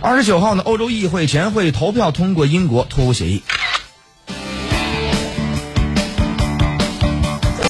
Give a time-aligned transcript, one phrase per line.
[0.00, 3.42] 二十九号呢，欧洲议会全会投票通过英国脱欧协议。